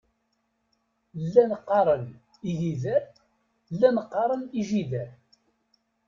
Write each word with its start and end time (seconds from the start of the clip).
Llan 1.23 1.51
qqaren 1.61 2.05
igider, 2.51 3.03
llan 3.77 3.97
qqaren 4.05 4.43
ijider. 4.59 5.09